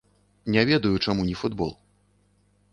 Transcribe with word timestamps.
Не 0.55 0.63
ведаю, 0.69 0.95
чаму 1.05 1.27
не 1.29 1.37
футбол. 1.43 1.71